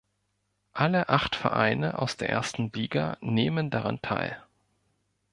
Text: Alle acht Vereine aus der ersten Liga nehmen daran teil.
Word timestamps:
Alle 0.73 1.09
acht 1.09 1.35
Vereine 1.35 1.99
aus 1.99 2.17
der 2.17 2.27
ersten 2.27 2.71
Liga 2.73 3.19
nehmen 3.21 3.69
daran 3.69 4.01
teil. 4.01 4.41